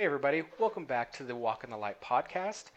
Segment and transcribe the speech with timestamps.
[0.00, 2.70] Hey, everybody, welcome back to the Walk in the Light podcast.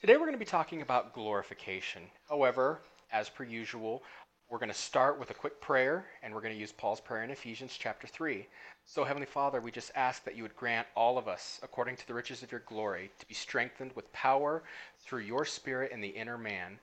[0.00, 2.02] Today we're going to be talking about glorification.
[2.28, 4.04] However, as per usual,
[4.48, 7.24] we're going to start with a quick prayer, and we're going to use Paul's prayer
[7.24, 8.46] in Ephesians chapter 3.
[8.84, 12.06] So, Heavenly Father, we just ask that you would grant all of us, according to
[12.06, 14.62] the riches of your glory, to be strengthened with power
[15.00, 16.78] through your Spirit in the inner man,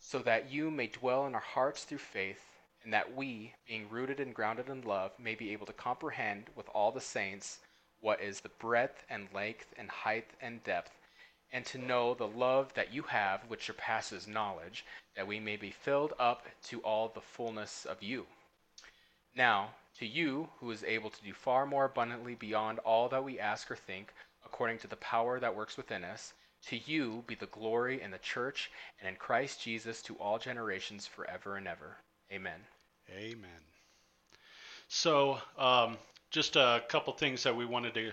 [0.00, 2.42] so that you may dwell in our hearts through faith,
[2.82, 6.68] and that we, being rooted and grounded in love, may be able to comprehend with
[6.70, 7.60] all the saints
[8.00, 10.92] what is the breadth and length and height and depth,
[11.52, 14.84] and to know the love that you have which surpasses knowledge,
[15.16, 18.26] that we may be filled up to all the fullness of you.
[19.34, 23.38] Now, to you, who is able to do far more abundantly beyond all that we
[23.38, 24.12] ask or think,
[24.44, 26.34] according to the power that works within us,
[26.66, 28.70] to you be the glory in the church
[29.00, 31.96] and in Christ Jesus to all generations forever and ever.
[32.32, 32.60] Amen.
[33.10, 33.60] Amen.
[34.88, 35.96] So, um,
[36.36, 38.12] just a couple things that we wanted to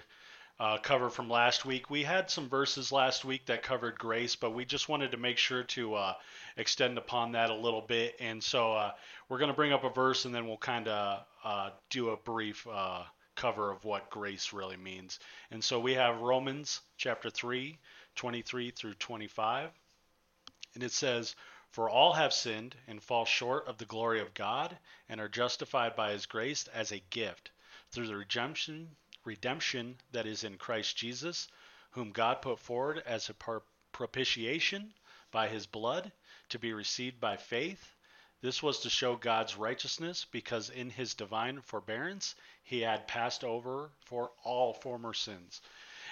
[0.57, 1.89] uh, cover from last week.
[1.89, 5.37] We had some verses last week that covered grace, but we just wanted to make
[5.37, 6.13] sure to uh,
[6.55, 8.15] extend upon that a little bit.
[8.21, 8.91] And so uh,
[9.27, 12.15] we're going to bring up a verse and then we'll kind of uh, do a
[12.15, 13.03] brief uh,
[13.35, 15.19] cover of what grace really means.
[15.51, 17.77] And so we have Romans chapter 3,
[18.15, 19.69] 23 through 25.
[20.75, 21.35] And it says,
[21.71, 24.77] For all have sinned and fall short of the glory of God
[25.09, 27.51] and are justified by his grace as a gift
[27.93, 31.47] through the redemption redemption that is in Christ Jesus,
[31.91, 34.93] whom God put forward as a propitiation
[35.31, 36.11] by his blood
[36.49, 37.93] to be received by faith.
[38.41, 43.91] This was to show God's righteousness because in his divine forbearance he had passed over
[44.05, 45.61] for all former sins.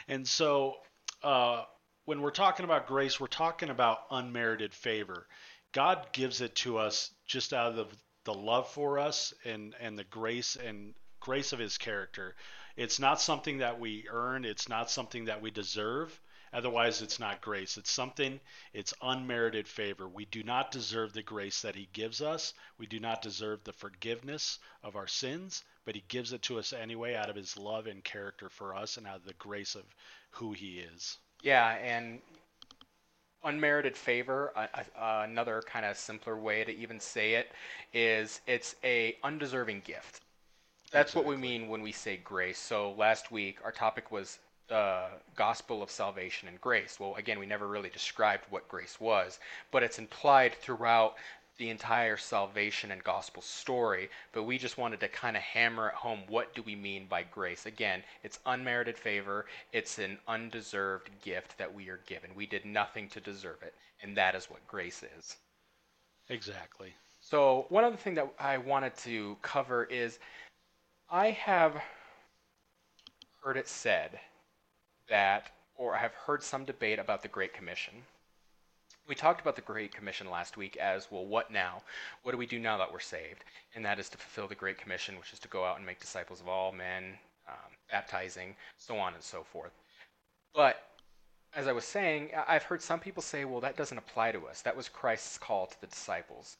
[0.07, 0.77] And so
[1.23, 1.65] uh,
[2.05, 5.27] when we're talking about grace, we're talking about unmerited favor.
[5.73, 7.93] God gives it to us just out of
[8.23, 12.35] the love for us and, and the grace and grace of his character.
[12.75, 16.19] It's not something that we earn, it's not something that we deserve.
[16.53, 17.77] Otherwise, it's not grace.
[17.77, 18.37] It's something,
[18.73, 20.09] it's unmerited favor.
[20.09, 22.53] We do not deserve the grace that He gives us.
[22.77, 26.73] We do not deserve the forgiveness of our sins, but He gives it to us
[26.73, 29.85] anyway out of His love and character for us and out of the grace of
[30.31, 31.17] who He is.
[31.41, 32.21] Yeah, and
[33.45, 34.83] unmerited favor, uh,
[35.23, 37.53] another kind of simpler way to even say it,
[37.93, 40.21] is it's a undeserving gift.
[40.91, 41.35] That's exactly.
[41.35, 42.59] what we mean when we say grace.
[42.59, 46.97] So last week our topic was the gospel of salvation and grace.
[46.99, 49.39] Well, again, we never really described what grace was,
[49.71, 51.15] but it's implied throughout
[51.57, 55.93] the entire salvation and gospel story, but we just wanted to kind of hammer at
[55.93, 57.65] home what do we mean by grace.
[57.65, 62.31] Again, it's unmerited favor, it's an undeserved gift that we are given.
[62.33, 65.35] We did nothing to deserve it, and that is what grace is.
[66.29, 66.93] Exactly.
[67.19, 70.17] So, one other thing that I wanted to cover is
[71.13, 71.75] I have
[73.43, 74.17] heard it said
[75.09, 77.95] that, or I have heard some debate about the Great Commission.
[79.09, 81.83] We talked about the Great Commission last week as well, what now?
[82.23, 83.43] What do we do now that we're saved?
[83.75, 85.99] And that is to fulfill the Great Commission, which is to go out and make
[85.99, 87.17] disciples of all men,
[87.49, 89.73] um, baptizing, so on and so forth.
[90.55, 90.81] But
[91.53, 94.61] as I was saying, I've heard some people say, well, that doesn't apply to us.
[94.61, 96.55] That was Christ's call to the disciples.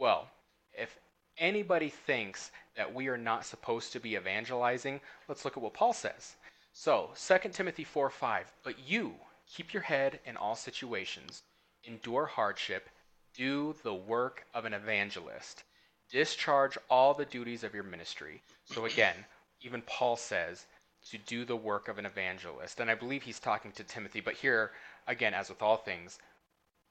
[0.00, 0.28] Well,
[0.76, 0.98] if
[1.38, 5.92] anybody thinks that we are not supposed to be evangelizing, let's look at what Paul
[5.92, 6.36] says.
[6.72, 9.14] So, 2 Timothy 4 5, but you
[9.46, 11.42] keep your head in all situations,
[11.84, 12.88] endure hardship,
[13.34, 15.64] do the work of an evangelist,
[16.10, 18.42] discharge all the duties of your ministry.
[18.64, 19.16] So, again,
[19.60, 20.66] even Paul says
[21.10, 22.80] to do the work of an evangelist.
[22.80, 24.70] And I believe he's talking to Timothy, but here,
[25.06, 26.18] again, as with all things,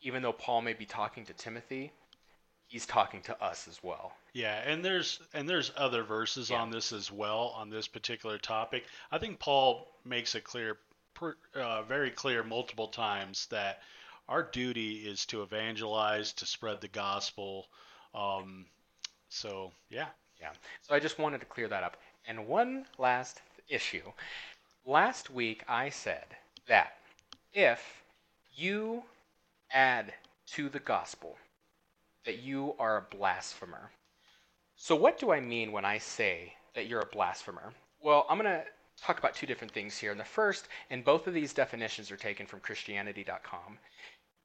[0.02, 1.92] even though Paul may be talking to Timothy,
[2.72, 4.14] he's talking to us as well.
[4.34, 6.62] Yeah, and there's and there's other verses yeah.
[6.62, 8.86] on this as well on this particular topic.
[9.12, 10.78] I think Paul makes it clear,
[11.54, 13.82] uh, very clear, multiple times that
[14.30, 17.68] our duty is to evangelize, to spread the gospel.
[18.16, 18.66] Um,
[19.28, 20.08] so yeah,
[20.40, 20.52] yeah.
[20.82, 21.98] So I just wanted to clear that up.
[22.26, 24.14] And one last issue.
[24.86, 26.26] Last week I said
[26.68, 26.94] that
[27.54, 28.02] if
[28.56, 29.04] you
[29.74, 30.14] add
[30.48, 31.38] to the gospel
[32.26, 33.92] that you are a blasphemer.
[34.76, 37.74] So, what do I mean when I say that you're a blasphemer?
[38.02, 38.66] Well, I'm going to
[38.98, 40.12] talk about two different things here.
[40.12, 43.78] And the first, and both of these definitions are taken from Christianity.com.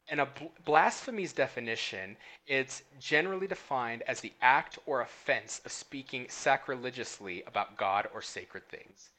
[0.08, 0.28] And a
[0.64, 8.08] blasphemy's definition, it's generally defined as the act or offense of speaking sacrilegiously about God
[8.14, 9.10] or sacred things.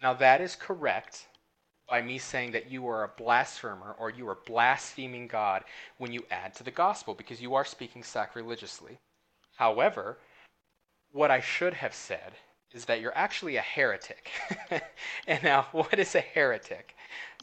[0.00, 1.26] Now, that is correct
[1.88, 5.64] by me saying that you are a blasphemer or you are blaspheming God
[5.98, 8.98] when you add to the gospel because you are speaking sacrilegiously.
[9.56, 10.18] However,
[11.12, 12.32] what I should have said
[12.74, 14.30] is that you're actually a heretic.
[15.26, 16.94] and now, what is a heretic?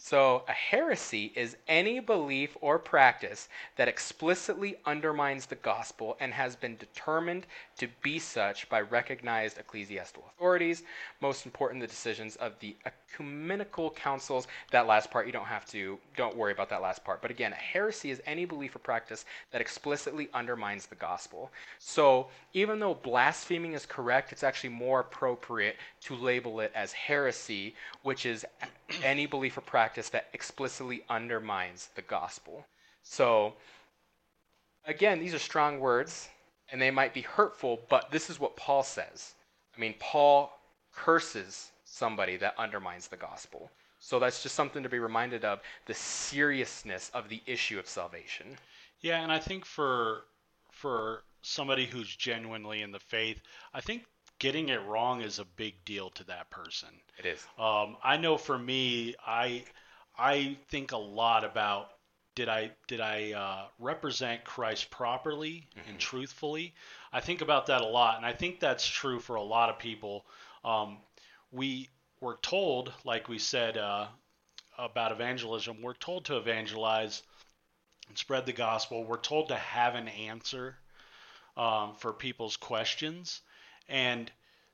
[0.03, 6.55] So, a heresy is any belief or practice that explicitly undermines the gospel and has
[6.55, 7.45] been determined
[7.77, 10.81] to be such by recognized ecclesiastical authorities,
[11.21, 14.47] most important, the decisions of the ecumenical councils.
[14.71, 17.21] That last part, you don't have to, don't worry about that last part.
[17.21, 21.51] But again, a heresy is any belief or practice that explicitly undermines the gospel.
[21.77, 27.75] So, even though blaspheming is correct, it's actually more appropriate to label it as heresy,
[28.01, 28.43] which is
[29.03, 32.65] any belief or practice that explicitly undermines the gospel.
[33.03, 33.53] So,
[34.87, 36.27] again, these are strong words
[36.71, 39.35] and they might be hurtful, but this is what Paul says.
[39.77, 40.57] I mean, Paul
[40.91, 43.69] curses somebody that undermines the gospel.
[43.99, 48.57] So that's just something to be reminded of the seriousness of the issue of salvation.
[49.01, 50.23] Yeah, and I think for
[50.71, 53.39] for somebody who's genuinely in the faith,
[53.73, 54.05] I think
[54.41, 56.89] getting it wrong is a big deal to that person.
[57.19, 57.45] It is.
[57.59, 59.63] Um, I know for me, I
[60.17, 61.91] I think a lot about
[62.33, 65.91] did I did I uh, represent Christ properly mm-hmm.
[65.91, 66.73] and truthfully?
[67.13, 69.77] I think about that a lot, and I think that's true for a lot of
[69.77, 70.25] people.
[70.65, 70.97] Um,
[71.51, 71.89] we
[72.19, 74.07] were told, like we said uh,
[74.79, 77.21] about evangelism, we're told to evangelize
[78.09, 79.03] and spread the gospel.
[79.03, 80.77] We're told to have an answer
[81.55, 83.41] um, for people's questions,
[83.89, 84.31] and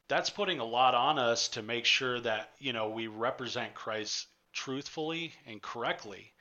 [0.08, 4.28] that's putting a lot on us to make sure that you know we represent Christ
[4.54, 6.34] truthfully and correctly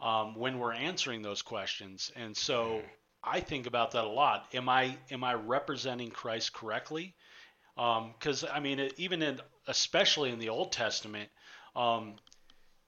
[0.00, 2.12] um, when we're answering those questions.
[2.14, 2.82] And so
[3.22, 4.46] I think about that a lot.
[4.54, 7.14] Am I am I representing Christ correctly?
[7.76, 11.28] Because um, I mean, it, even in especially in the Old Testament,
[11.76, 12.14] um,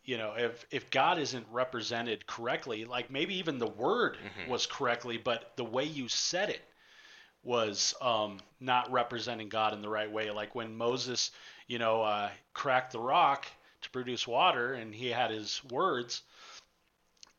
[0.05, 4.51] you know, if if God isn't represented correctly, like maybe even the word mm-hmm.
[4.51, 6.63] was correctly, but the way you said it
[7.43, 10.31] was um, not representing God in the right way.
[10.31, 11.31] Like when Moses,
[11.67, 13.47] you know, uh, cracked the rock
[13.83, 16.23] to produce water, and he had his words.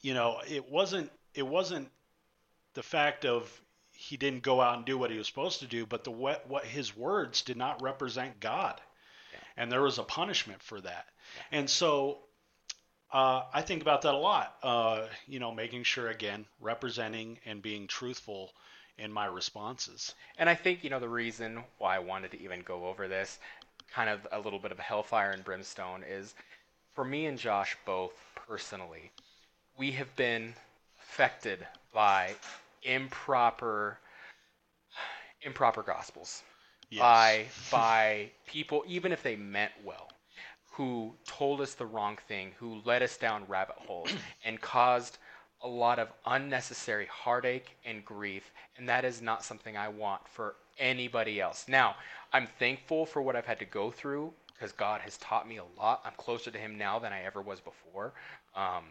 [0.01, 1.89] You know, it wasn't it wasn't
[2.73, 3.61] the fact of
[3.91, 6.49] he didn't go out and do what he was supposed to do, but the what,
[6.49, 8.81] what his words did not represent God,
[9.31, 9.39] yeah.
[9.57, 11.05] and there was a punishment for that.
[11.51, 11.59] Yeah.
[11.59, 12.19] And so
[13.13, 14.55] uh, I think about that a lot.
[14.63, 18.51] Uh, you know, making sure again representing and being truthful
[19.01, 20.13] in my responses.
[20.37, 23.39] And I think, you know, the reason why I wanted to even go over this,
[23.91, 26.35] kind of a little bit of a hellfire and brimstone, is
[26.93, 29.11] for me and Josh both personally,
[29.77, 30.53] we have been
[31.01, 32.35] affected by
[32.83, 33.97] improper
[35.43, 36.43] improper gospels
[36.89, 37.01] yes.
[37.01, 40.09] by by people even if they meant well
[40.71, 44.11] who told us the wrong thing who led us down rabbit holes
[44.45, 45.17] and caused
[45.63, 50.55] a lot of unnecessary heartache and grief, and that is not something I want for
[50.79, 51.65] anybody else.
[51.67, 51.95] Now,
[52.33, 55.63] I'm thankful for what I've had to go through because God has taught me a
[55.79, 56.01] lot.
[56.05, 58.13] I'm closer to Him now than I ever was before.
[58.55, 58.85] Um,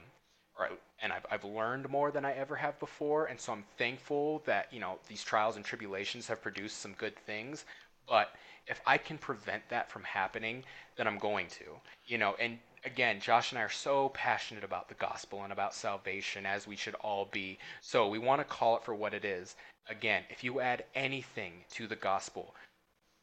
[0.59, 0.69] or,
[1.03, 4.73] and I've, I've learned more than I ever have before, and so I'm thankful that
[4.73, 7.65] you know these trials and tribulations have produced some good things.
[8.09, 8.31] But
[8.67, 10.65] if I can prevent that from happening,
[10.97, 11.65] then I'm going to.
[12.07, 15.75] You know, and again, Josh and I are so passionate about the gospel and about
[15.75, 17.59] salvation, as we should all be.
[17.81, 19.57] So we want to call it for what it is.
[19.89, 22.55] Again, if you add anything to the gospel,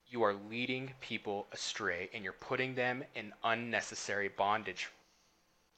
[0.10, 4.90] you are leading people astray and you're putting them in unnecessary bondage.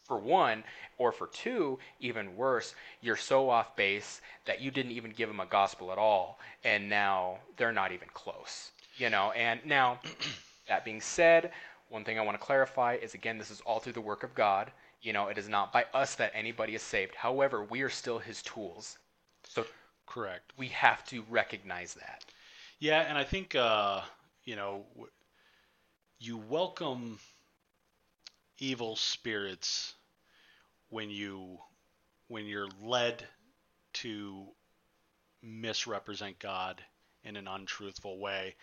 [0.06, 0.64] For one,
[0.98, 5.40] or for two, even worse, you're so off base that you didn't even give them
[5.40, 8.72] a gospel at all, and now they're not even close.
[8.98, 10.00] You know, and now,
[10.68, 11.52] that being said,
[11.90, 14.34] one thing I want to clarify is again, this is all through the work of
[14.36, 14.72] God.
[15.02, 17.16] You know, it is not by us that anybody is saved.
[17.16, 18.98] However, we are still his tools.
[19.44, 19.66] So
[20.06, 20.54] correct.
[20.58, 22.26] We have to recognize that.
[22.80, 24.02] Yeah, and I think uh,
[24.44, 24.86] you know
[26.20, 27.20] you welcome
[28.58, 29.94] evil spirits
[30.90, 31.58] when you
[32.28, 33.24] when you're led
[33.94, 34.46] to
[35.42, 36.82] misrepresent God
[37.24, 38.56] in an untruthful way.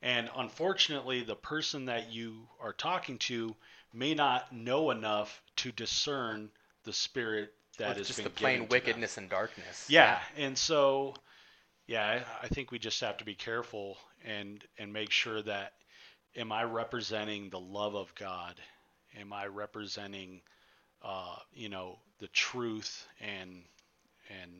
[0.00, 3.56] And unfortunately, the person that you are talking to
[3.92, 6.50] may not know enough to discern
[6.84, 9.24] the spirit that well, is just the plain wickedness them.
[9.24, 9.86] and darkness.
[9.88, 11.14] Yeah, and so
[11.86, 15.72] yeah, I think we just have to be careful and and make sure that
[16.36, 18.54] am I representing the love of God?
[19.18, 20.42] Am I representing
[21.02, 23.62] uh, you know the truth and
[24.42, 24.50] and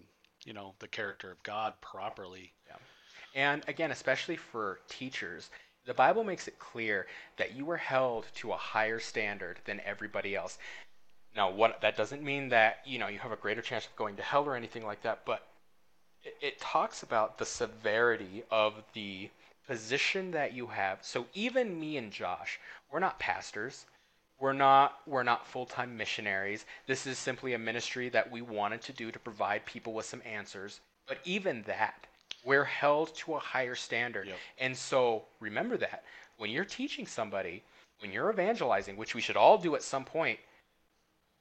[0.44, 2.52] you know the character of God properly?
[2.66, 2.76] Yeah.
[3.38, 5.50] And again, especially for teachers,
[5.86, 10.34] the Bible makes it clear that you are held to a higher standard than everybody
[10.34, 10.58] else.
[11.36, 14.16] Now, what that doesn't mean that you know you have a greater chance of going
[14.16, 15.46] to hell or anything like that, but
[16.24, 19.30] it, it talks about the severity of the
[19.68, 20.98] position that you have.
[21.02, 22.58] So even me and Josh,
[22.90, 23.86] we're not pastors.
[24.40, 26.66] We're not we're not full-time missionaries.
[26.88, 30.22] This is simply a ministry that we wanted to do to provide people with some
[30.26, 30.80] answers.
[31.06, 32.08] But even that,
[32.44, 34.26] we're held to a higher standard.
[34.26, 34.36] Yep.
[34.58, 36.04] And so remember that
[36.36, 37.62] when you're teaching somebody,
[38.00, 40.38] when you're evangelizing, which we should all do at some point,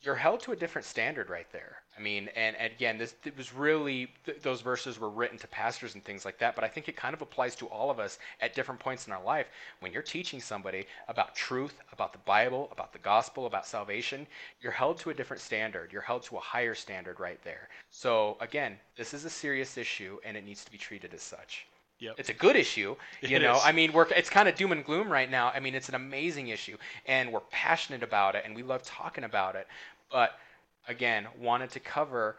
[0.02, 1.78] you're held to a different standard right there.
[1.98, 5.48] I mean, and, and again, this it was really th- those verses were written to
[5.48, 8.00] pastors and things like that, but I think it kind of applies to all of
[8.00, 9.48] us at different points in our life.
[9.80, 14.28] When you're teaching somebody about truth, about the Bible, about the gospel, about salvation,
[14.62, 15.92] you're held to a different standard.
[15.92, 17.68] You're held to a higher standard right there.
[17.90, 21.66] So again, this is a serious issue and it needs to be treated as such.
[22.00, 22.16] Yep.
[22.20, 23.56] It's a good issue, you It know.
[23.56, 23.62] is.
[23.64, 25.52] I mean, we're it's kind of doom and gloom right now.
[25.54, 26.78] I mean, it's an amazing issue,
[27.08, 29.68] and we're passionate about it, and we love talking about it.
[30.12, 30.38] But
[30.88, 32.38] again, wanted to cover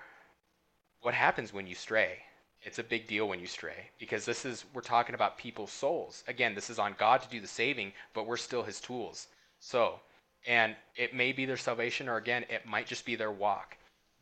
[1.03, 2.19] what happens when you stray.
[2.63, 6.25] It's a big deal when you stray because this is we're talking about people's souls.
[6.29, 9.29] Again, this is on God to do the saving, but we're still His tools.
[9.61, 10.01] So,
[10.47, 13.77] and it may be their salvation, or again, it might just be their walk.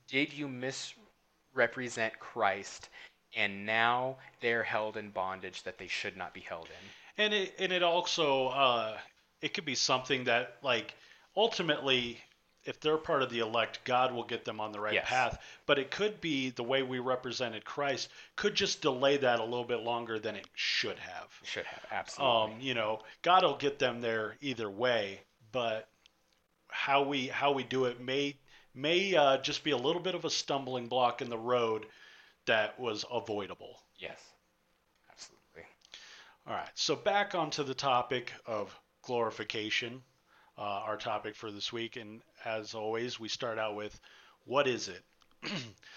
[0.08, 2.88] Did you misrepresent Christ?
[3.36, 7.24] And now they're held in bondage that they should not be held in.
[7.24, 8.98] And it and it also uh,
[9.40, 10.94] it could be something that like
[11.36, 12.18] ultimately
[12.64, 15.06] if they're part of the elect, God will get them on the right Yes.
[15.06, 15.38] path.
[15.66, 19.64] But it could be the way we represented Christ could just delay that a little
[19.64, 21.28] bit longer than it should have.
[21.44, 22.54] Should have absolutely.
[22.54, 25.20] Um, you know, God will get them there either way,
[25.52, 25.88] but
[26.68, 28.34] how we how we do it may
[28.74, 31.86] may uh, just be a little bit of a stumbling block in the road
[32.46, 33.82] that was avoidable.
[33.98, 34.20] yes,
[35.10, 35.64] absolutely.
[36.46, 40.02] All right, so back onto the topic of glorification,
[40.58, 43.98] uh, our topic for this week, and as always, we start out with
[44.44, 45.02] what is it?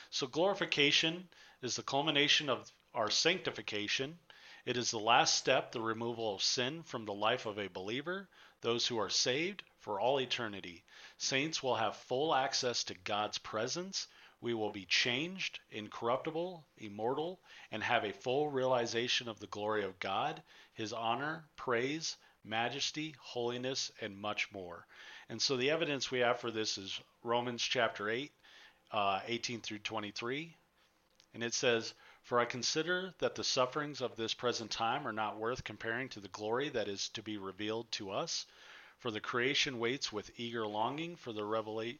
[0.09, 1.27] so glorification
[1.61, 4.17] is the culmination of our sanctification.
[4.65, 8.27] It is the last step, the removal of sin from the life of a believer,
[8.61, 10.83] those who are saved for all eternity.
[11.17, 14.07] Saints will have full access to God's presence.
[14.41, 17.41] We will be changed, incorruptible, immortal,
[17.71, 20.41] and have a full realization of the glory of God,
[20.73, 24.87] His honor, praise, majesty, holiness, and much more.
[25.27, 28.31] And so the evidence we have for this is Romans chapter 8,
[28.91, 30.55] uh, 18 through 23.
[31.33, 31.93] And it says,
[32.23, 36.19] For I consider that the sufferings of this present time are not worth comparing to
[36.19, 38.45] the glory that is to be revealed to us.
[38.97, 41.99] For the creation waits with eager longing for the revelate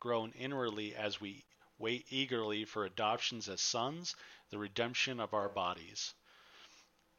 [0.00, 1.44] groan inwardly as we
[1.78, 4.16] wait eagerly for adoptions as sons,
[4.50, 6.14] the redemption of our bodies.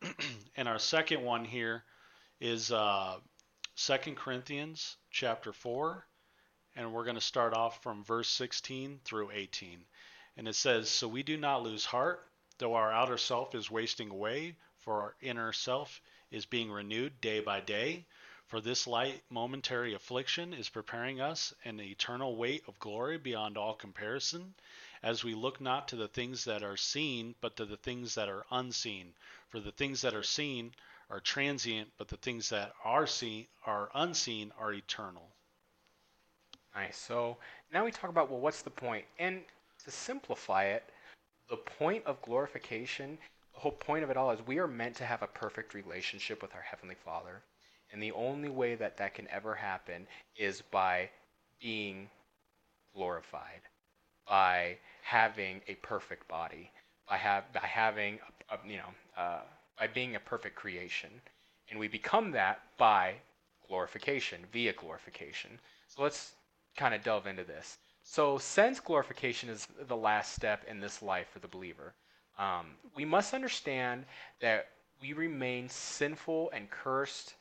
[0.56, 1.84] and our second one here
[2.40, 3.16] is uh,
[3.76, 6.06] 2 Corinthians chapter 4,
[6.76, 9.86] and we're going to start off from verse 16 through 18.
[10.38, 14.10] And it says, So we do not lose heart, though our outer self is wasting
[14.10, 18.06] away, for our inner self is being renewed day by day.
[18.52, 23.76] For this light momentary affliction is preparing us an eternal weight of glory beyond all
[23.76, 24.56] comparison,
[25.02, 28.28] as we look not to the things that are seen, but to the things that
[28.28, 29.14] are unseen.
[29.48, 30.74] For the things that are seen
[31.10, 35.30] are transient, but the things that are seen are unseen are eternal.
[36.76, 36.98] Nice.
[36.98, 37.38] So
[37.72, 39.06] now we talk about well, what's the point?
[39.18, 39.46] And
[39.86, 40.84] to simplify it,
[41.48, 43.18] the point of glorification,
[43.54, 46.42] the whole point of it all is we are meant to have a perfect relationship
[46.42, 47.44] with our Heavenly Father.
[47.92, 50.08] And the only way that that can ever happen
[50.38, 51.10] is by
[51.62, 52.10] being
[52.96, 53.62] glorified,
[54.28, 56.72] by having a perfect body,
[57.08, 58.20] by, have, by having,
[58.50, 59.42] a, you know, uh,
[59.78, 61.10] by being a perfect creation.
[61.70, 63.16] And we become that by
[63.68, 65.60] glorification, via glorification.
[65.88, 66.34] So let's
[66.78, 67.78] kind of delve into this.
[68.04, 71.94] So, since glorification is the last step in this life for the believer,
[72.40, 74.06] um, we must understand
[74.40, 74.70] that
[75.02, 77.36] we remain sinful and cursed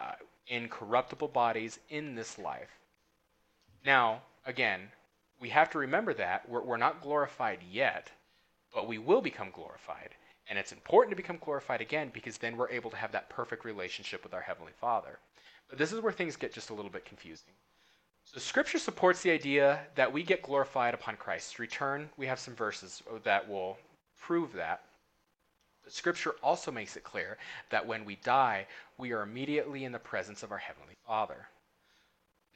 [0.00, 0.12] uh,
[0.48, 2.70] in corruptible bodies in this life.
[3.84, 4.88] Now, again,
[5.40, 8.10] we have to remember that we're, we're not glorified yet,
[8.74, 10.10] but we will become glorified.
[10.48, 13.64] And it's important to become glorified again because then we're able to have that perfect
[13.64, 15.18] relationship with our Heavenly Father.
[15.68, 17.52] But this is where things get just a little bit confusing.
[18.24, 22.08] So, Scripture supports the idea that we get glorified upon Christ's return.
[22.16, 23.78] We have some verses that will
[24.18, 24.82] prove that.
[25.88, 27.38] Scripture also makes it clear
[27.70, 28.66] that when we die,
[28.98, 31.48] we are immediately in the presence of our Heavenly Father.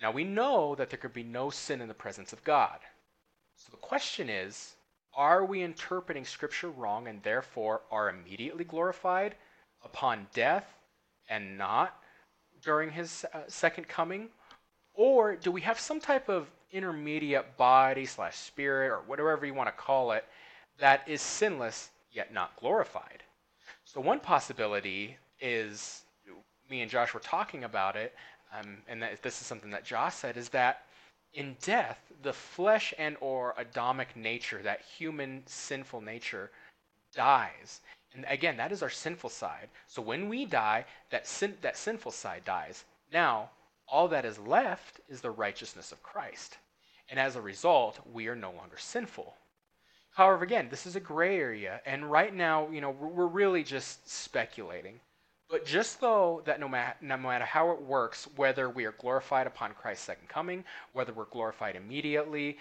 [0.00, 2.78] Now we know that there could be no sin in the presence of God.
[3.56, 4.76] So the question is
[5.14, 9.34] are we interpreting Scripture wrong and therefore are immediately glorified
[9.84, 10.66] upon death
[11.28, 12.00] and not
[12.62, 14.28] during his uh, second coming?
[14.94, 19.68] Or do we have some type of intermediate body slash spirit or whatever you want
[19.68, 20.24] to call it
[20.78, 23.22] that is sinless yet not glorified?
[23.84, 26.02] So one possibility is
[26.70, 28.14] me and Josh were talking about it,
[28.58, 30.84] um, and that, this is something that Josh said, is that
[31.34, 36.50] in death, the flesh and or Adamic nature, that human sinful nature,
[37.14, 37.80] dies.
[38.14, 39.68] And again, that is our sinful side.
[39.86, 42.84] So when we die, that sin, that sinful side dies.
[43.12, 43.50] Now,
[43.86, 46.58] all that is left is the righteousness of Christ.
[47.10, 49.34] And as a result, we are no longer sinful.
[50.18, 54.10] However, again, this is a gray area, and right now, you know, we're really just
[54.10, 54.98] speculating.
[55.48, 59.74] But just though that no, no matter how it works, whether we are glorified upon
[59.74, 62.58] Christ's second coming, whether we're glorified immediately,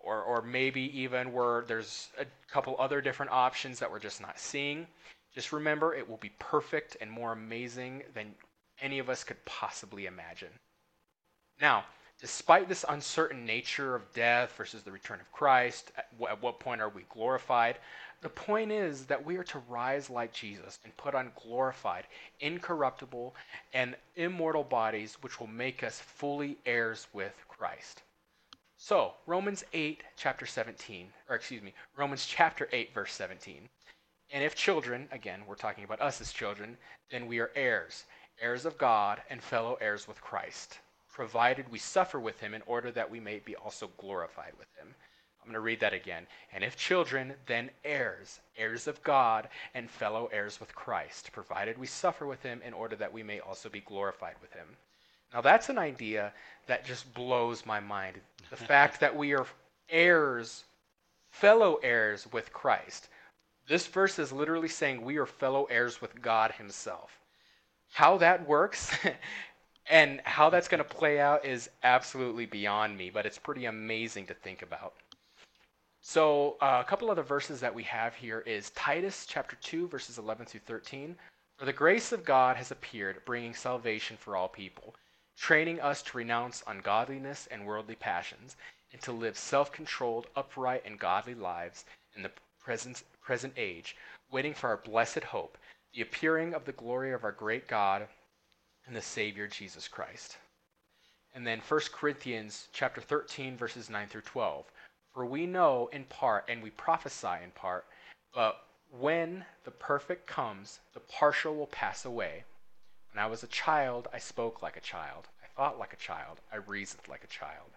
[0.00, 4.40] or, or maybe even where there's a couple other different options that we're just not
[4.40, 4.84] seeing,
[5.32, 8.34] just remember it will be perfect and more amazing than
[8.80, 10.50] any of us could possibly imagine.
[11.60, 11.84] Now,
[12.20, 16.60] despite this uncertain nature of death versus the return of Christ, at, w- at what
[16.60, 17.78] point are we glorified?
[18.22, 22.06] The point is that we are to rise like Jesus and put on glorified,
[22.40, 23.34] incorruptible,
[23.74, 28.02] and immortal bodies, which will make us fully heirs with Christ.
[28.78, 33.68] So, Romans 8, chapter 17, or excuse me, Romans chapter 8, verse 17.
[34.32, 36.76] And if children, again, we're talking about us as children,
[37.10, 38.04] then we are heirs,
[38.40, 40.80] heirs of God, and fellow heirs with Christ,
[41.16, 44.94] provided we suffer with him in order that we may be also glorified with him.
[45.40, 46.26] I'm going to read that again.
[46.52, 51.86] And if children, then heirs, heirs of God, and fellow heirs with Christ, provided we
[51.86, 54.66] suffer with him in order that we may also be glorified with him.
[55.32, 56.34] Now, that's an idea
[56.66, 58.20] that just blows my mind.
[58.50, 59.46] The fact that we are
[59.88, 60.64] heirs,
[61.30, 63.08] fellow heirs with Christ.
[63.66, 67.18] This verse is literally saying we are fellow heirs with God Himself.
[67.90, 68.94] How that works
[69.88, 74.26] and how that's going to play out is absolutely beyond me, but it's pretty amazing
[74.26, 74.94] to think about.
[76.00, 79.88] So, uh, a couple of other verses that we have here is Titus chapter 2,
[79.88, 81.16] verses 11 through 13.
[81.56, 84.94] For the grace of God has appeared, bringing salvation for all people,
[85.36, 88.56] training us to renounce ungodliness and worldly passions,
[88.92, 93.96] and to live self controlled, upright, and godly lives in the present, present age,
[94.30, 95.58] waiting for our blessed hope,
[95.92, 98.06] the appearing of the glory of our great God
[98.86, 100.38] and the Savior Jesus Christ.
[101.34, 104.64] And then 1 Corinthians chapter 13, verses 9 through 12.
[105.12, 107.86] For we know in part and we prophesy in part,
[108.32, 112.44] but when the perfect comes, the partial will pass away.
[113.12, 115.28] When I was a child, I spoke like a child.
[115.42, 116.40] I thought like a child.
[116.52, 117.70] I reasoned like a child.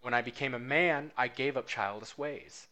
[0.00, 2.68] When I became a man, I gave up childish ways.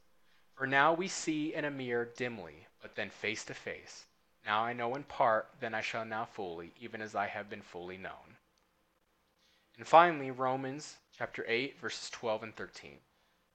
[0.54, 4.04] For now we see in a mirror dimly, but then face to face.
[4.44, 7.62] Now I know in part, then I shall now fully, even as I have been
[7.62, 8.36] fully known.
[9.78, 12.98] And finally, Romans chapter 8, verses 12 and 13.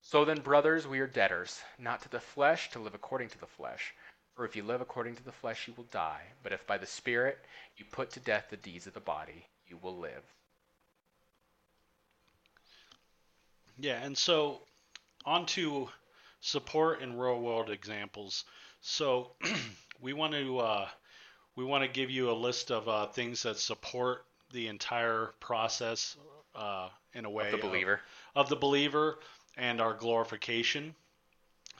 [0.01, 3.45] So then, brothers, we are debtors, not to the flesh, to live according to the
[3.45, 3.93] flesh.
[4.35, 6.23] For if you live according to the flesh, you will die.
[6.41, 7.37] But if by the Spirit
[7.77, 10.23] you put to death the deeds of the body, you will live.
[13.77, 14.61] Yeah, and so
[15.25, 15.89] on to
[16.41, 18.45] support and real world examples.
[18.81, 19.35] So
[20.01, 20.87] we want to uh,
[21.55, 26.17] we want to give you a list of uh, things that support the entire process
[26.55, 28.01] uh, in a way of the believer
[28.35, 29.19] of, of the believer
[29.57, 30.95] and our glorification.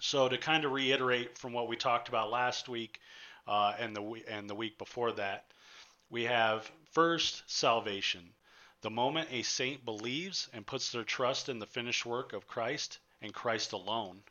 [0.01, 2.99] So to kind of reiterate from what we talked about last week
[3.47, 5.45] uh, and the and the week before that,
[6.09, 8.21] we have first salvation.
[8.81, 12.99] The moment a saint believes and puts their trust in the finished work of Christ
[13.21, 14.21] and Christ alone.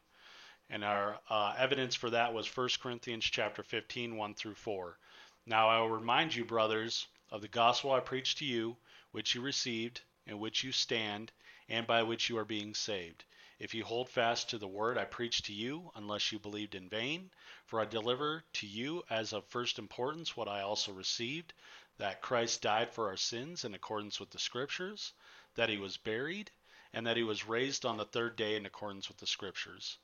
[0.70, 4.98] And our uh, evidence for that was 1 Corinthians chapter 15, 1 through 4.
[5.46, 8.76] Now I will remind you, brothers, of the gospel I preached to you,
[9.10, 11.32] which you received, in which you stand,
[11.68, 13.24] and by which you are being saved.
[13.58, 16.88] If you hold fast to the word I preached to you, unless you believed in
[16.88, 17.30] vain,
[17.64, 21.54] for I deliver to you as of first importance what I also received
[21.96, 25.12] that Christ died for our sins in accordance with the Scriptures,
[25.54, 26.50] that he was buried,
[26.92, 29.98] and that he was raised on the third day in accordance with the Scriptures.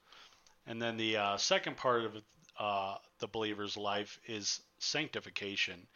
[0.67, 2.17] And then the uh, second part of
[2.59, 5.87] uh, the believer's life is sanctification.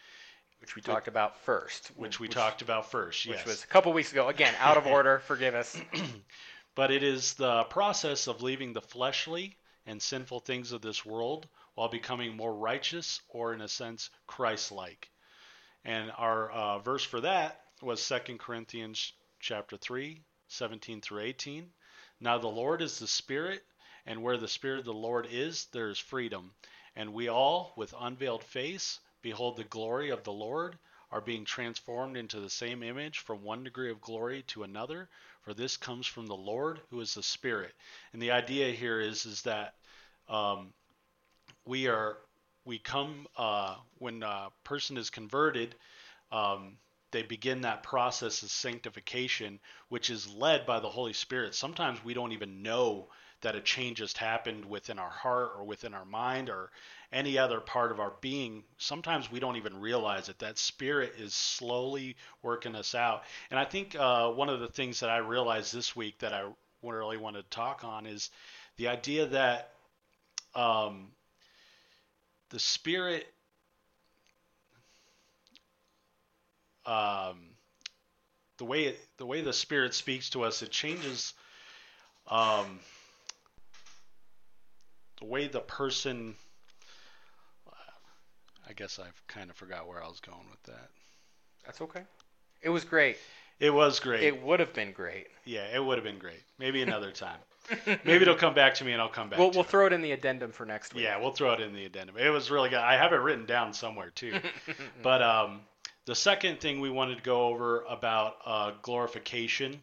[0.61, 1.89] Which we talked about first.
[1.97, 3.39] Which we which, talked about first, yes.
[3.39, 4.29] Which was a couple weeks ago.
[4.29, 5.21] Again, out of order.
[5.27, 5.81] Forgive us.
[6.75, 11.49] but it is the process of leaving the fleshly and sinful things of this world
[11.75, 15.09] while becoming more righteous or, in a sense, Christ like.
[15.85, 21.71] And our uh, verse for that was 2 Corinthians chapter 3, 17 through 18.
[22.21, 23.63] Now the Lord is the Spirit,
[24.09, 26.51] and where the Spirit of the Lord is, there is freedom.
[26.97, 30.79] And we all, with unveiled face, behold the glory of the Lord,
[31.12, 35.11] are being transformed into the same image from one degree of glory to another,
[35.42, 37.75] for this comes from the Lord who is the Spirit.
[38.14, 39.75] And the idea here is is that
[40.27, 40.73] um,
[41.66, 42.16] we are
[42.64, 45.75] we come uh, when a person is converted.
[46.33, 46.79] Um,
[47.11, 51.55] they begin that process of sanctification, which is led by the Holy Spirit.
[51.55, 53.09] Sometimes we don't even know
[53.42, 56.70] that a change has happened within our heart or within our mind or
[57.12, 58.64] any other part of our being.
[58.79, 60.38] Sometimes we don't even realize it.
[60.40, 63.22] That Spirit is slowly working us out.
[63.51, 66.44] And I think uh, one of the things that I realized this week that I
[66.83, 68.31] really wanted to talk on is
[68.77, 69.70] the idea that
[70.55, 71.09] um,
[72.51, 73.27] the Spirit
[76.87, 77.37] um,
[78.57, 81.35] the way the way the Spirit speaks to us, it changes
[82.27, 82.81] um,
[85.19, 86.35] the way the person.
[88.69, 90.91] I guess I've kind of forgot where I was going with that.
[91.65, 92.03] That's okay.
[92.61, 93.17] It was great.
[93.61, 94.23] It was great.
[94.23, 95.29] It would have been great.
[95.45, 96.43] yeah, it would have been great.
[96.59, 97.39] Maybe another time.
[97.87, 99.39] Maybe it'll come back to me and I'll come back.
[99.39, 99.69] We'll, we'll it.
[99.69, 101.05] throw it in the addendum for next week.
[101.05, 102.17] Yeah, we'll throw it in the addendum.
[102.17, 102.79] It was really good.
[102.79, 104.39] I have it written down somewhere too.
[105.03, 105.61] but um,
[106.07, 109.83] the second thing we wanted to go over about uh, glorification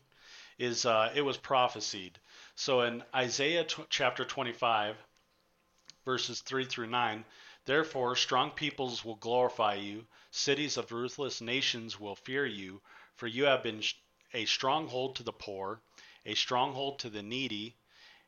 [0.57, 2.17] is uh, it was prophesied.
[2.55, 4.95] So in Isaiah t- chapter 25,
[6.05, 7.25] verses 3 through 9,
[7.65, 12.81] therefore strong peoples will glorify you, cities of ruthless nations will fear you,
[13.15, 13.83] for you have been
[14.33, 15.81] a stronghold to the poor,
[16.25, 17.75] a stronghold to the needy,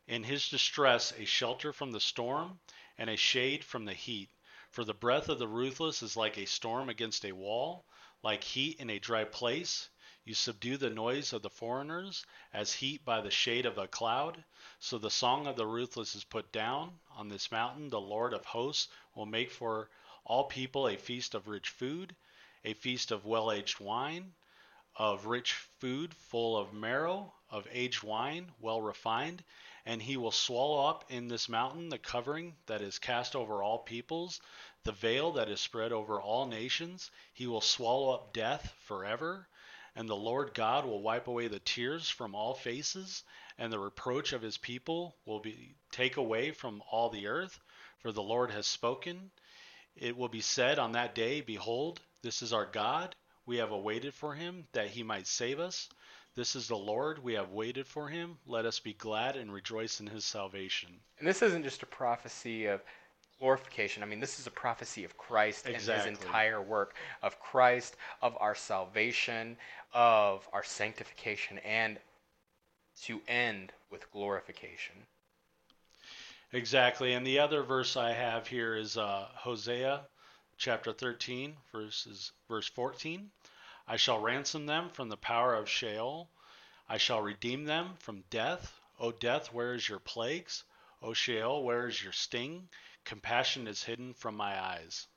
[0.08, 2.60] in his distress a shelter from the storm,
[2.98, 4.30] and a shade from the heat.
[4.72, 7.86] For the breath of the ruthless is like a storm against a wall,
[8.24, 9.90] like heat in a dry place.
[10.28, 14.44] You subdue the noise of the foreigners as heat by the shade of a cloud.
[14.78, 17.00] So the song of the ruthless is put down.
[17.12, 19.90] On this mountain, the Lord of hosts will make for
[20.26, 22.14] all people a feast of rich food,
[22.66, 24.34] a feast of well aged wine,
[24.98, 29.46] of rich food full of marrow, of aged wine well refined.
[29.86, 33.80] And he will swallow up in this mountain the covering that is cast over all
[33.80, 34.42] peoples,
[34.84, 37.12] the veil that is spread over all nations.
[37.32, 39.48] He will swallow up death forever.
[39.98, 43.24] And the Lord God will wipe away the tears from all faces,
[43.58, 47.60] and the reproach of his people will be take away from all the earth,
[47.98, 49.32] for the Lord has spoken.
[49.96, 53.16] It will be said on that day, Behold, this is our God.
[53.48, 55.90] We have awaited for him that he might save us.
[56.36, 57.24] This is the Lord.
[57.24, 58.38] We have waited for him.
[58.46, 61.00] Let us be glad and rejoice in his salvation.
[61.18, 62.84] And this isn't just a prophecy of
[63.40, 64.04] glorification.
[64.04, 66.10] I mean, this is a prophecy of Christ Exactly.
[66.10, 69.58] and his entire work of Christ, of our salvation,
[69.94, 72.00] of our sanctification, and
[73.04, 74.96] to end with glorification.
[76.54, 77.14] Exactly.
[77.14, 80.02] And the other verse I have here is uh, Hosea
[80.58, 83.30] chapter 13, verses, verse 14.
[83.88, 86.30] I shall ransom them from the power of Sheol.
[86.90, 88.80] I shall redeem them from death.
[89.00, 90.64] O death, where is your plagues?
[91.02, 92.70] O Sheol, where is your sting?
[93.08, 95.08] Compassion is hidden from my eyes.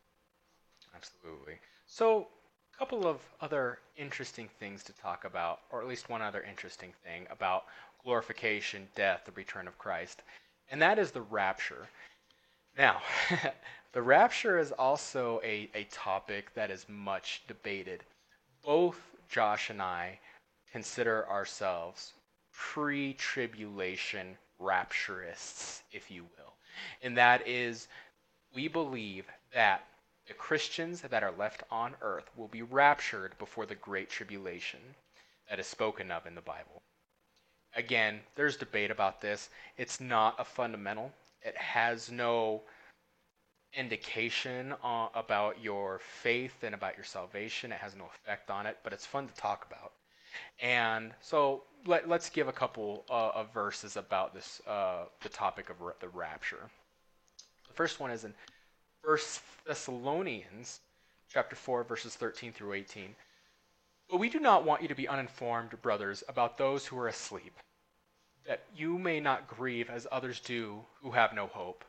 [0.94, 1.58] Absolutely.
[1.86, 2.28] So,
[2.72, 6.92] a couple of other interesting things to talk about, or at least one other interesting
[7.02, 7.64] thing about
[8.04, 10.22] glorification, death, the return of Christ,
[10.70, 11.88] and that is the rapture.
[12.78, 13.02] Now,
[13.92, 18.04] the rapture is also a, a topic that is much debated.
[18.64, 20.20] Both Josh and I
[20.70, 22.12] consider ourselves
[22.52, 26.49] pre tribulation rapturists, if you will.
[27.02, 27.88] And that is,
[28.54, 29.84] we believe that
[30.26, 34.80] the Christians that are left on earth will be raptured before the great tribulation
[35.48, 36.82] that is spoken of in the Bible.
[37.74, 39.50] Again, there's debate about this.
[39.76, 41.12] It's not a fundamental,
[41.42, 42.62] it has no
[43.72, 47.72] indication uh, about your faith and about your salvation.
[47.72, 49.92] It has no effect on it, but it's fun to talk about.
[50.60, 55.70] And so let, us give a couple uh, of verses about this, uh, the topic
[55.70, 56.70] of the rapture.
[57.68, 58.34] The first one is in
[59.02, 60.80] First Thessalonians
[61.32, 63.14] chapter 4 verses 13 through 18.
[64.10, 67.56] But we do not want you to be uninformed, brothers, about those who are asleep,
[68.44, 71.84] that you may not grieve as others do who have no hope.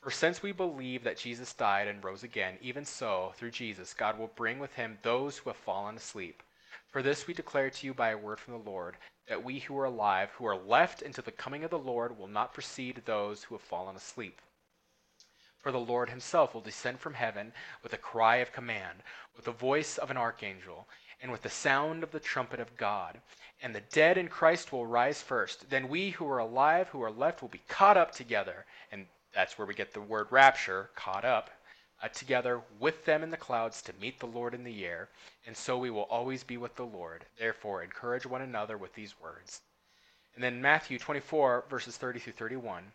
[0.00, 4.18] For since we believe that Jesus died and rose again, even so, through Jesus, God
[4.18, 6.42] will bring with him those who have fallen asleep.
[6.90, 8.96] For this we declare to you by a word from the Lord,
[9.28, 12.28] that we who are alive, who are left until the coming of the Lord, will
[12.28, 14.40] not precede those who have fallen asleep.
[15.58, 19.02] For the Lord himself will descend from heaven with a cry of command,
[19.36, 20.88] with the voice of an archangel,
[21.20, 23.20] and with the sound of the trumpet of God.
[23.60, 25.68] And the dead in Christ will rise first.
[25.68, 28.64] Then we who are alive, who are left, will be caught up together.
[28.92, 31.50] And that's where we get the word rapture, caught up,
[32.02, 35.08] uh, together with them in the clouds to meet the Lord in the air.
[35.46, 37.24] And so we will always be with the Lord.
[37.38, 39.62] Therefore, encourage one another with these words.
[40.34, 42.92] And then Matthew 24, verses 30 through 31.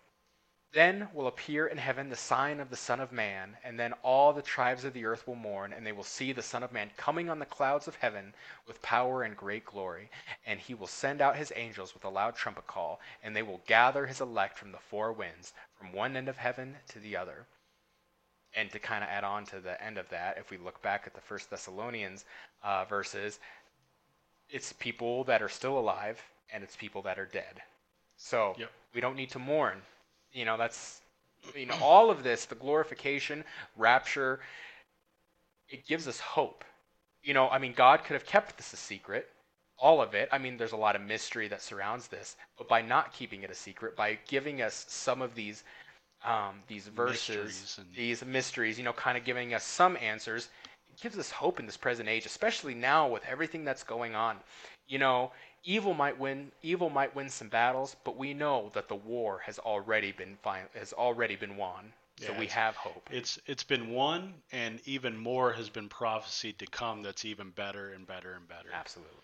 [0.74, 4.34] Then will appear in heaven the sign of the Son of Man, and then all
[4.34, 6.90] the tribes of the earth will mourn, and they will see the Son of Man
[6.98, 8.34] coming on the clouds of heaven
[8.66, 10.10] with power and great glory.
[10.48, 13.62] And he will send out his angels with a loud trumpet call, and they will
[13.68, 17.46] gather his elect from the four winds, from one end of heaven to the other.
[18.56, 21.04] And to kind of add on to the end of that, if we look back
[21.08, 22.26] at the First Thessalonians
[22.64, 23.40] uh, verses,
[24.50, 26.22] it's people that are still alive
[26.54, 27.62] and it's people that are dead.
[28.18, 28.72] So Yep.
[28.94, 29.82] we don't need to mourn.
[30.32, 31.02] You know, that's
[31.56, 33.44] you know all of this, the glorification,
[33.76, 34.40] rapture,
[35.70, 36.64] it gives us hope.
[37.24, 39.30] You know, I mean, God could have kept this a secret,
[39.78, 40.30] all of it.
[40.32, 43.50] I mean, there's a lot of mystery that surrounds this, but by not keeping it
[43.50, 45.64] a secret, by giving us some of these
[46.24, 50.50] um, these verses, Mysteries and- these mysteries, you know, kind of giving us some answers,
[50.90, 54.40] it gives us hope in this present age, especially now with everything that's going on.
[54.88, 55.32] You know,
[55.64, 59.60] evil might win evil might win some battles but we know that the war has
[59.60, 63.90] already been fi- has already been won so Yeah, we have hope It's it's been
[63.90, 67.02] won, and even more has been prophesied to come.
[67.02, 68.70] That's even better and better and better.
[68.74, 69.24] absolutely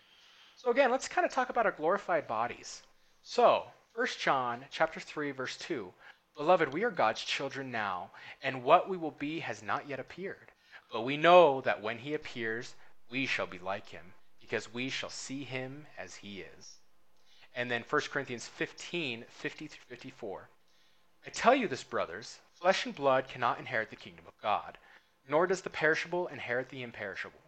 [0.56, 2.82] so again let's kind of talk about our glorified bodies
[3.22, 5.92] so 1 john chapter 3 verse 2
[6.40, 8.10] beloved we are god's children now
[8.42, 10.50] and what we will be has not yet appeared
[10.90, 12.74] but we know that when he appears
[13.10, 16.78] we shall be like him because we shall see him as he is
[17.54, 20.48] and then 1 corinthians 15 50 through 54
[21.26, 24.78] I tell you this, brothers flesh and blood cannot inherit the kingdom of God,
[25.28, 27.42] nor does the perishable inherit the imperishable.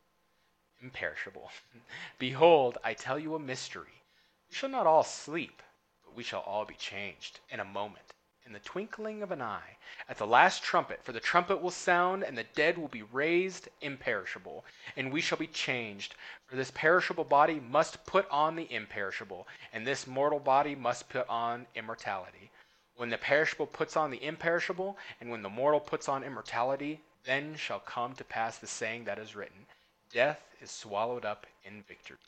[0.83, 1.50] Imperishable.
[2.18, 4.02] Behold, I tell you a mystery.
[4.50, 5.62] We shall not all sleep,
[6.05, 8.12] but we shall all be changed in a moment,
[8.46, 9.76] in the twinkling of an eye,
[10.09, 11.02] at the last trumpet.
[11.02, 14.64] For the trumpet will sound, and the dead will be raised imperishable,
[14.96, 16.14] and we shall be changed.
[16.46, 21.28] For this perishable body must put on the imperishable, and this mortal body must put
[21.28, 22.50] on immortality.
[22.96, 27.57] When the perishable puts on the imperishable, and when the mortal puts on immortality, then
[27.57, 29.66] shall come to pass the saying that is written
[30.12, 32.18] Death is swallowed up in victory.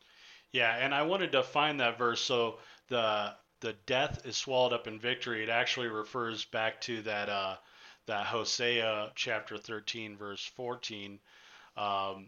[0.53, 2.21] Yeah, and I wanted to find that verse.
[2.21, 5.43] So the the death is swallowed up in victory.
[5.43, 7.57] It actually refers back to that uh,
[8.05, 11.19] that Hosea chapter 13 verse 14,
[11.79, 12.27] um,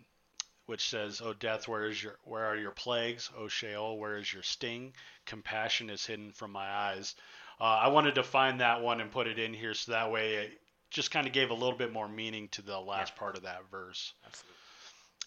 [0.65, 3.31] which says, "O death, where is your where are your plagues?
[3.37, 4.95] O Sheol, where is your sting?
[5.27, 7.15] Compassion is hidden from my eyes."
[7.61, 10.37] Uh, I wanted to find that one and put it in here so that way
[10.37, 13.43] it just kind of gave a little bit more meaning to the last part of
[13.43, 14.15] that verse.
[14.25, 14.57] Absolutely.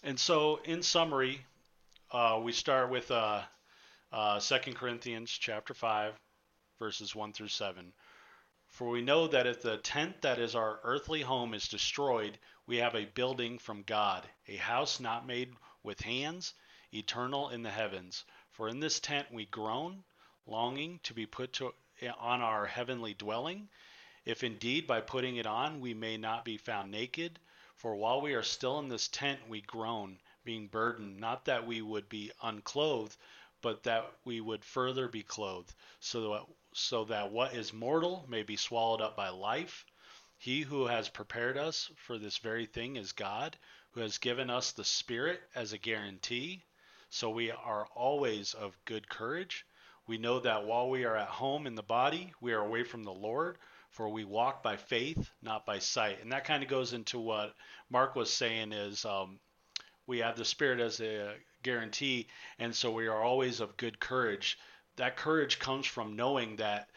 [0.02, 1.46] And so, in summary,
[2.10, 3.42] uh, we start with uh,
[4.12, 6.14] uh, 2 Corinthians chapter 5,
[6.78, 7.92] verses 1 through 7.
[8.66, 12.78] For we know that if the tent that is our earthly home is destroyed, we
[12.78, 16.54] have a building from God, a house not made with hands,
[16.92, 18.24] eternal in the heavens.
[18.50, 20.04] For in this tent we groan,
[20.46, 21.74] longing to be put to,
[22.18, 23.68] on our heavenly dwelling,
[24.24, 27.38] if indeed by putting it on we may not be found naked.
[27.76, 31.80] For while we are still in this tent, we groan, being burdened, not that we
[31.80, 33.16] would be unclothed,
[33.62, 38.42] but that we would further be clothed, so that, so that what is mortal may
[38.42, 39.84] be swallowed up by life.
[40.38, 43.58] He who has prepared us for this very thing is God,
[43.92, 46.64] who has given us the Spirit as a guarantee.
[47.10, 49.66] So we are always of good courage.
[50.06, 53.02] We know that while we are at home in the body, we are away from
[53.02, 53.58] the Lord,
[53.90, 56.22] for we walk by faith, not by sight.
[56.22, 57.54] And that kind of goes into what
[57.90, 59.38] Mark was saying is um,
[60.06, 62.26] we have the Spirit as a guarantee,
[62.58, 64.58] and so we are always of good courage.
[64.96, 66.88] That courage comes from knowing that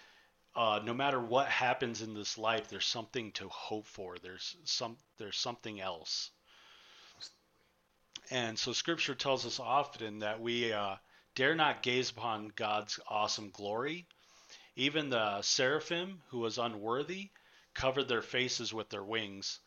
[0.56, 4.18] uh, no matter what happens in this life, there's something to hope for.
[4.18, 6.30] There's some there's something else.
[8.30, 10.96] And so Scripture tells us often that we uh,
[11.36, 14.06] dare not gaze upon God's awesome glory.
[14.76, 17.30] Even the seraphim, who was unworthy,
[17.74, 19.60] covered their faces with their wings.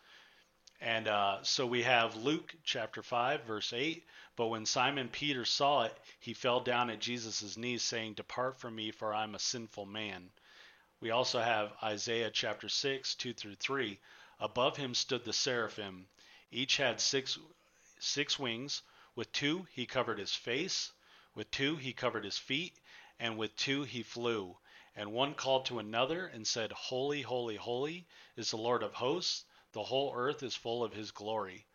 [0.81, 4.05] And uh, so we have Luke chapter 5, verse 8.
[4.37, 8.77] But when Simon Peter saw it, he fell down at Jesus' knees, saying, Depart from
[8.77, 10.31] me, for I'm a sinful man.
[11.01, 13.99] We also have Isaiah chapter 6, 2 through 3.
[14.39, 16.09] Above him stood the seraphim.
[16.51, 17.39] Each had six,
[17.99, 18.83] six wings.
[19.15, 20.93] With two he covered his face,
[21.35, 22.79] with two he covered his feet,
[23.19, 24.59] and with two he flew.
[24.95, 29.47] And one called to another and said, Holy, holy, holy is the Lord of hosts.
[29.77, 31.67] The whole earth is full of his glory.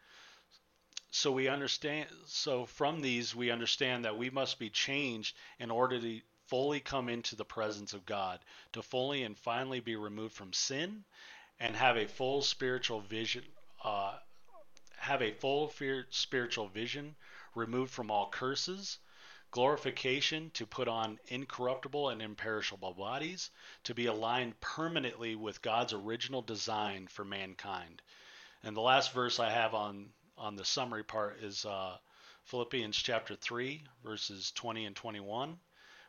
[1.11, 6.01] So we understand so from these we understand that we must be changed in order
[6.01, 8.39] to fully come into the presence of God,
[8.73, 11.05] to fully and finally be removed from sin
[11.59, 13.43] and have a full spiritual vision
[13.83, 14.17] uh,
[14.97, 15.71] have a full
[16.09, 17.15] spiritual vision
[17.53, 18.97] removed from all curses
[19.51, 23.51] glorification to put on incorruptible and imperishable bodies,
[23.83, 28.01] to be aligned permanently with God's original design for mankind.
[28.63, 31.97] And the last verse I have on on the summary part is uh,
[32.45, 35.59] Philippians chapter 3, verses 20 and 21.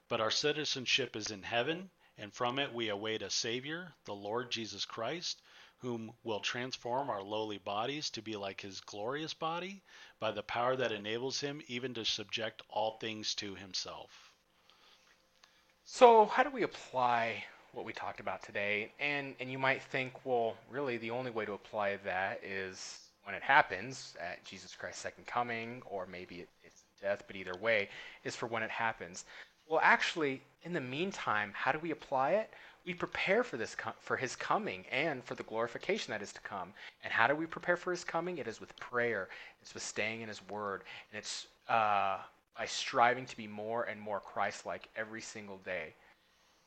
[0.09, 4.51] But our citizenship is in heaven, and from it we await a Savior, the Lord
[4.51, 5.43] Jesus Christ,
[5.83, 9.83] whom will transform our lowly bodies to be like his glorious body
[10.21, 14.33] by the power that enables him even to subject all things to himself.
[15.85, 18.93] So, how do we apply what we talked about today?
[19.01, 23.35] And and you might think, well, really the only way to apply that is when
[23.35, 27.89] it happens at Jesus Christ's second coming, or maybe it, it's death, but either way,
[28.25, 29.25] is for when it happens.
[29.69, 32.53] Well, actually, in the meantime, how do we apply it?
[32.85, 36.73] We prepare for this for his coming and for the glorification that is to come.
[37.05, 38.39] And how do we prepare for his coming?
[38.39, 39.29] It is with prayer.
[39.61, 42.19] It's with staying in his word, and it's uh,
[42.57, 45.95] by striving to be more and more Christ-like every single day.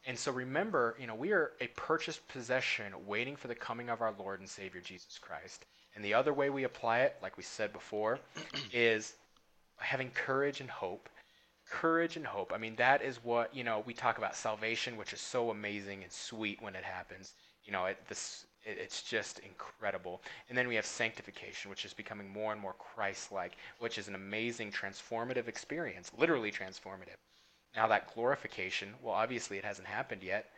[0.08, 4.02] And so remember, you know, we are a purchased possession waiting for the coming of
[4.02, 5.66] our Lord and Savior Jesus Christ.
[5.96, 8.20] And the other way we apply it, like we said before,
[8.74, 9.16] is
[9.78, 11.10] having courage and hope
[11.70, 12.52] courage and hope.
[12.54, 16.04] I mean, that is what, you know, we talk about salvation, which is so amazing
[16.04, 17.34] and sweet when it happens.
[17.64, 20.22] You know, it, this, it, it's just incredible.
[20.50, 24.08] And then we have sanctification, which is becoming more and more Christ like, which is
[24.08, 27.18] an amazing transformative experience, literally transformative.
[27.76, 30.52] Now, that glorification, well, obviously it hasn't happened yet,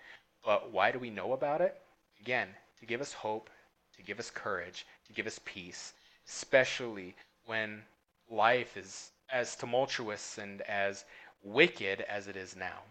[0.43, 1.81] but why do we know about it?
[2.19, 3.49] Again, to give us hope,
[3.95, 5.93] to give us courage, to give us peace,
[6.27, 7.15] especially
[7.45, 7.81] when
[8.29, 11.05] life is as tumultuous and as
[11.43, 12.83] wicked as it is now.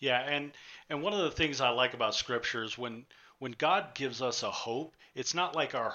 [0.00, 0.52] Yeah, and
[0.88, 3.04] and one of the things I like about scripture is when
[3.38, 5.94] when God gives us a hope, it's not like our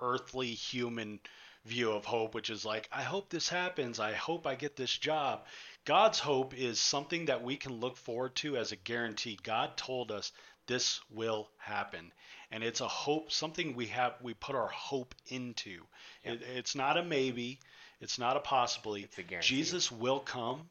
[0.00, 1.20] earthly human
[1.64, 4.00] view of hope, which is like, I hope this happens.
[4.00, 5.46] I hope I get this job.
[5.84, 9.38] God's hope is something that we can look forward to as a guarantee.
[9.42, 10.32] God told us
[10.66, 12.12] this will happen.
[12.50, 15.86] And it's a hope, something we have, we put our hope into.
[16.22, 17.60] It, it's not a maybe.
[18.02, 19.04] It's not a possibility.
[19.04, 19.56] It's a guarantee.
[19.56, 20.68] Jesus will come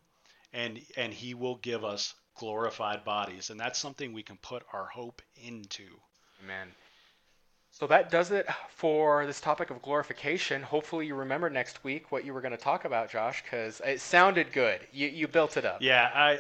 [0.54, 4.86] and and he will give us glorified bodies and that's something we can put our
[4.86, 5.88] hope into.
[6.44, 6.68] Amen.
[7.74, 10.62] So that does it for this topic of glorification.
[10.62, 14.02] Hopefully, you remember next week what you were going to talk about, Josh, because it
[14.02, 14.82] sounded good.
[14.92, 15.82] You, you built it up.
[15.82, 16.40] Yeah, I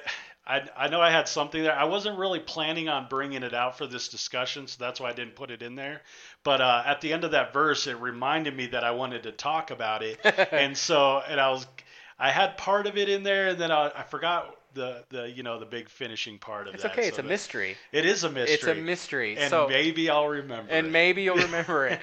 [0.51, 1.73] I, I know I had something there.
[1.73, 5.13] I wasn't really planning on bringing it out for this discussion, so that's why I
[5.13, 6.01] didn't put it in there.
[6.43, 9.31] But uh, at the end of that verse, it reminded me that I wanted to
[9.31, 10.19] talk about it,
[10.51, 11.65] and so and I was
[12.19, 15.41] I had part of it in there, and then I, I forgot the the you
[15.41, 16.89] know the big finishing part of it's that.
[16.89, 17.07] It's okay.
[17.07, 17.77] So it's a mystery.
[17.93, 18.53] It is a mystery.
[18.53, 19.37] It's a mystery.
[19.37, 20.69] And so, maybe I'll remember.
[20.69, 20.89] And it.
[20.91, 21.99] maybe you'll remember it.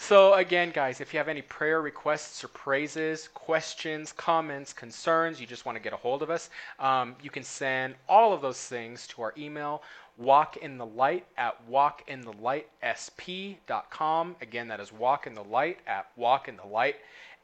[0.00, 5.46] So, again, guys, if you have any prayer requests or praises, questions, comments, concerns, you
[5.46, 8.58] just want to get a hold of us, um, you can send all of those
[8.58, 9.82] things to our email,
[10.22, 14.36] walkinthe at walkinthelightsp.com.
[14.40, 16.94] Again, that is walkinthe at walkinthe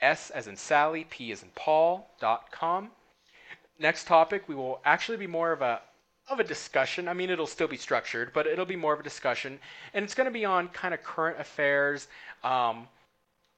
[0.01, 2.91] S as in Sally, P as in Paul.com.
[3.79, 5.83] Next topic, we will actually be more of a
[6.29, 7.09] of a discussion.
[7.09, 9.59] I mean, it'll still be structured, but it'll be more of a discussion,
[9.93, 12.09] and it's going to be on kind of current affairs,
[12.43, 12.89] um,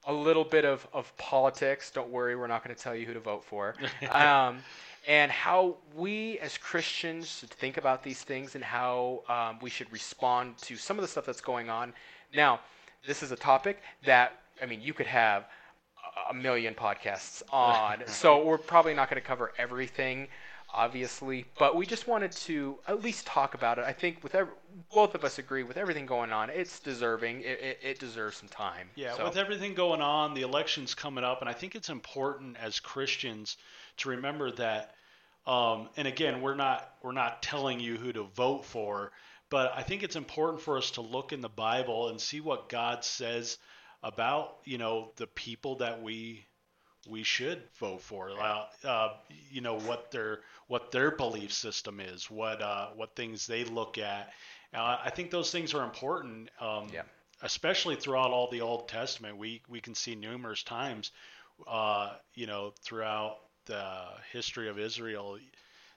[0.05, 1.91] a little bit of, of politics.
[1.91, 3.75] Don't worry, we're not going to tell you who to vote for,
[4.11, 4.59] um,
[5.07, 9.91] and how we as Christians should think about these things and how um, we should
[9.91, 11.93] respond to some of the stuff that's going on.
[12.35, 12.59] Now,
[13.05, 15.45] this is a topic that I mean, you could have
[16.29, 20.27] a million podcasts on, so we're probably not going to cover everything
[20.73, 23.85] obviously, but we just wanted to at least talk about it.
[23.85, 24.53] I think with every,
[24.93, 27.41] both of us agree with everything going on, it's deserving.
[27.41, 28.89] It, it, it deserves some time.
[28.95, 29.25] Yeah, so.
[29.25, 33.57] with everything going on, the election's coming up, and I think it's important as Christians
[33.97, 34.93] to remember that.
[35.45, 39.11] Um, and again, we're not we're not telling you who to vote for,
[39.49, 42.67] but I think it's important for us to look in the Bible and see what
[42.67, 43.57] God says
[44.03, 46.45] about you know the people that we
[47.07, 48.31] we should vote for.
[48.31, 49.13] Uh, uh,
[49.51, 53.97] you know what their what their belief system is, what uh, what things they look
[53.97, 54.31] at.
[54.73, 56.49] Uh, I think those things are important.
[56.59, 57.03] Um, yeah.
[57.41, 61.11] Especially throughout all the Old Testament, we we can see numerous times,
[61.67, 65.37] uh, you know, throughout the history of Israel,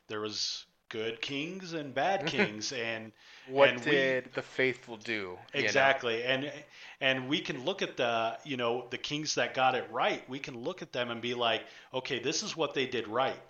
[0.09, 3.13] there was good kings and bad kings, and
[3.49, 5.13] What and we- did the faithful do?
[5.13, 5.39] you know?
[5.55, 6.23] Exactly.
[6.23, 6.53] And
[7.01, 10.29] and we can look at the, you know, the kings that got it right.
[10.29, 11.63] We can look at them and be like,
[11.95, 13.41] okay, this is what they did right.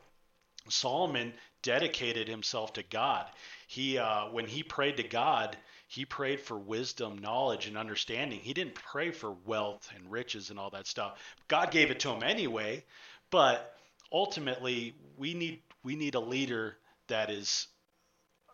[0.69, 1.33] Solomon
[1.63, 3.27] dedicated himself to God.
[3.67, 5.57] He uh, when he prayed to God,
[5.89, 8.39] he prayed for wisdom, knowledge, and understanding.
[8.41, 11.19] He didn't pray for wealth and riches and all that stuff.
[11.49, 12.85] God gave it to him anyway,
[13.31, 13.75] but
[14.13, 16.77] ultimately we need we need a leader
[17.11, 17.69] that is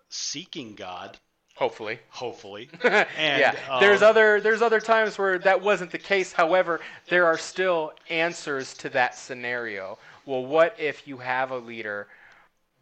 [0.09, 1.19] seeking God,
[1.57, 1.99] Hopefully.
[2.11, 2.69] hopefully.
[2.85, 3.55] yeah.
[3.71, 6.31] um, there's other there's other times where that wasn't the case.
[6.31, 9.99] However, there are still answers to that scenario.
[10.27, 12.09] Well, what if you have a leader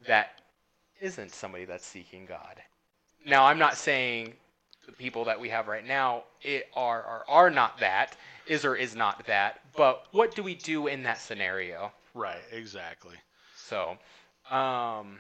[0.09, 0.41] that
[1.01, 2.61] isn't somebody that's seeking God?
[3.25, 4.35] Now, I'm not saying
[4.87, 8.16] the people that we have right now it are are, are not that,
[8.49, 11.93] is or is not that, but what do we do in that scenario?
[12.12, 13.16] Right, exactly.
[13.57, 13.97] So,
[14.51, 15.18] um,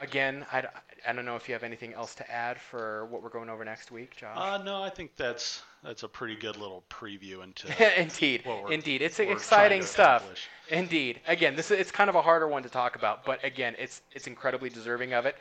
[0.00, 0.64] again, I,
[1.06, 3.64] I don't know if you have anything else to add for what we're going over
[3.64, 4.36] next week, Josh.
[4.36, 7.68] Uh, no, I think that's that's a pretty good little preview into
[8.00, 10.22] indeed, what we're- indeed, it's exciting stuff.
[10.22, 10.48] accomplish.
[10.70, 13.74] Indeed, again, this is it's kind of a harder one to talk about, but again,
[13.78, 15.36] it's it's incredibly deserving of it.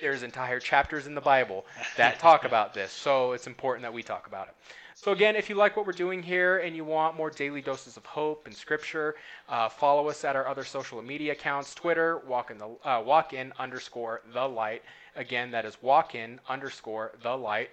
[0.00, 1.64] There's entire chapters in the Bible
[1.96, 4.54] that talk about this, so it's important that we talk about it.
[4.98, 7.98] So again, if you like what we're doing here and you want more daily doses
[7.98, 9.14] of hope and scripture,
[9.46, 13.34] uh, follow us at our other social media accounts: Twitter, walk in the uh, walk
[13.34, 14.82] in underscore the light.
[15.14, 17.68] Again, that is walk in underscore the light.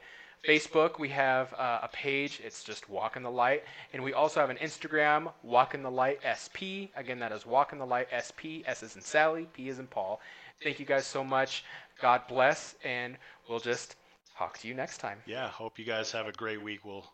[0.45, 2.41] Facebook, we have uh, a page.
[2.43, 3.63] It's just Walk in the Light.
[3.93, 6.91] And we also have an Instagram, Walk in the Light SP.
[6.97, 8.67] Again, that is Walk in the Light SP.
[8.67, 10.19] S is in Sally, P is in Paul.
[10.61, 11.63] Thank you guys so much.
[12.01, 13.15] God bless, and
[13.47, 13.95] we'll just
[14.37, 15.19] talk to you next time.
[15.25, 16.85] Yeah, hope you guys have a great week.
[16.85, 17.05] We'll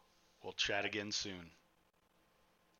[0.43, 1.51] we'll chat again soon.